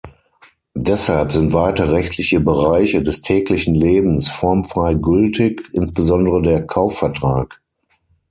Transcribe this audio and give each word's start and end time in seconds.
Deshalb 0.73 1.31
sind 1.31 1.53
weite 1.53 1.91
rechtliche 1.91 2.39
Bereiche 2.39 3.03
des 3.03 3.21
täglichen 3.21 3.75
Lebens 3.75 4.29
formfrei 4.31 4.95
gültig, 4.95 5.61
insbesondere 5.73 6.41
der 6.41 6.65
Kaufvertrag. 6.65 7.61